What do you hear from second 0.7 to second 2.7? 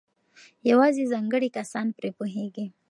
یوازې ځانګړي کسان پرې پوهېږي.